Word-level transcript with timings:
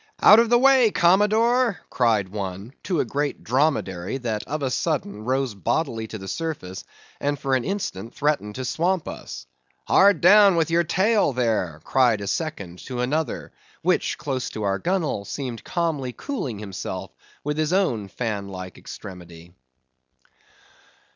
"Out 0.19 0.39
of 0.39 0.49
the 0.49 0.57
way, 0.57 0.89
Commodore!" 0.89 1.81
cried 1.91 2.29
one, 2.29 2.73
to 2.81 2.99
a 2.99 3.05
great 3.05 3.43
dromedary 3.43 4.17
that 4.17 4.41
of 4.45 4.63
a 4.63 4.71
sudden 4.71 5.25
rose 5.25 5.53
bodily 5.53 6.07
to 6.07 6.17
the 6.17 6.27
surface, 6.27 6.83
and 7.19 7.37
for 7.37 7.53
an 7.53 7.63
instant 7.63 8.15
threatened 8.15 8.55
to 8.55 8.65
swamp 8.65 9.07
us. 9.07 9.45
"Hard 9.87 10.19
down 10.19 10.55
with 10.55 10.71
your 10.71 10.83
tail, 10.83 11.33
there!" 11.33 11.81
cried 11.83 12.19
a 12.19 12.25
second 12.25 12.79
to 12.85 12.99
another, 12.99 13.51
which, 13.83 14.17
close 14.17 14.49
to 14.49 14.63
our 14.63 14.79
gunwale, 14.79 15.23
seemed 15.23 15.63
calmly 15.63 16.13
cooling 16.13 16.57
himself 16.57 17.11
with 17.43 17.59
his 17.59 17.71
own 17.71 18.07
fan 18.07 18.47
like 18.47 18.79
extremity. 18.79 19.53